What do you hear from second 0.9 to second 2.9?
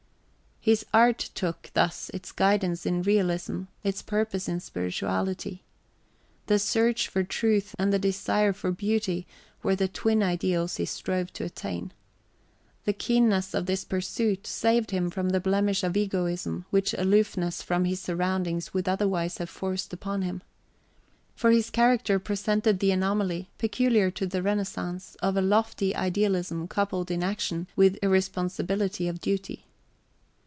art took, thus, its guidance